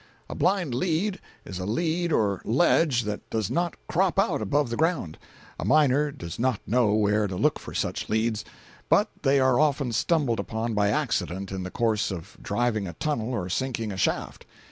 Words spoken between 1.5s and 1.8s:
a